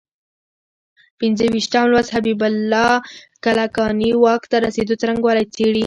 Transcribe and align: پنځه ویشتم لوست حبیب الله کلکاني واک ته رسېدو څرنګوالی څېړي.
پنځه 1.19 1.45
ویشتم 1.53 1.85
لوست 1.91 2.11
حبیب 2.17 2.41
الله 2.49 2.91
کلکاني 3.45 4.11
واک 4.23 4.43
ته 4.51 4.57
رسېدو 4.65 4.99
څرنګوالی 5.01 5.45
څېړي. 5.55 5.79